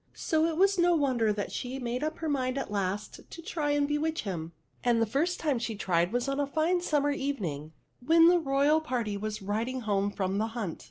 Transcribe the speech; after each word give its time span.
So 0.15 0.47
it 0.47 0.57
was 0.57 0.79
no 0.79 0.95
wonder 0.95 1.31
that 1.31 1.51
she 1.51 1.77
made 1.77 2.03
up 2.03 2.17
her 2.17 2.27
mind, 2.27 2.57
at 2.57 2.71
last, 2.71 3.19
to 3.29 3.41
try 3.43 3.69
and 3.69 3.87
bewitch 3.87 4.23
him; 4.23 4.51
and 4.83 4.99
the 4.99 5.05
first 5.05 5.39
time 5.39 5.59
she 5.59 5.75
tried 5.75 6.11
was 6.11 6.27
on 6.27 6.39
a 6.39 6.47
fine 6.47 6.81
sum 6.81 7.03
mer 7.03 7.11
evening, 7.11 7.71
when 8.03 8.27
the 8.27 8.39
royal 8.39 8.81
party 8.81 9.15
was 9.15 9.43
riding 9.43 9.81
home 9.81 10.09
from 10.09 10.39
the 10.39 10.47
hunt. 10.57 10.79